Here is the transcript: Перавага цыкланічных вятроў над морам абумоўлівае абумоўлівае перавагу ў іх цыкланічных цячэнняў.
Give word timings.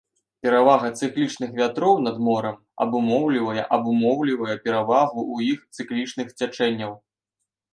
Перавага 0.45 0.87
цыкланічных 0.99 1.51
вятроў 1.59 1.95
над 2.07 2.15
морам 2.27 2.55
абумоўлівае 2.85 3.63
абумоўлівае 3.77 4.55
перавагу 4.65 5.21
ў 5.35 5.57
іх 5.57 5.81
цыкланічных 5.81 6.27
цячэнняў. 6.41 6.93